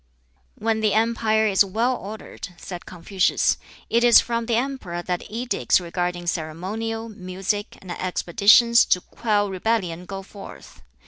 [0.55, 5.79] "When the empire is well ordered," said Confucius, "it is from the emperor that edicts
[5.79, 10.81] regarding ceremonial, music, and expeditions to quell rebellion go forth.